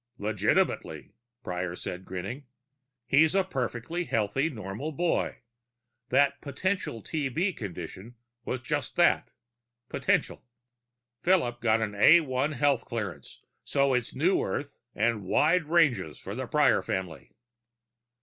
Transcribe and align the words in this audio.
"Legitimately," 0.17 1.11
Prior 1.43 1.75
said, 1.75 2.05
grinning. 2.05 2.47
"He's 3.05 3.35
a 3.35 3.43
perfectly 3.43 4.05
healthy, 4.05 4.49
normal 4.49 4.91
boy. 4.91 5.43
That 6.09 6.41
potential 6.41 7.03
TB 7.03 7.55
condition 7.55 8.15
was 8.43 8.61
just 8.61 8.95
that 8.95 9.29
potential. 9.89 10.43
Philip 11.21 11.61
got 11.61 11.81
an 11.81 11.93
A 11.93 12.21
one 12.21 12.53
health 12.53 12.83
clearance, 12.83 13.43
so 13.63 13.93
it's 13.93 14.15
New 14.15 14.41
Earth 14.43 14.79
and 14.95 15.17
the 15.21 15.27
wide 15.27 15.65
ranges 15.65 16.17
for 16.17 16.33
the 16.33 16.47
Prior 16.47 16.81
family!" 16.81 17.33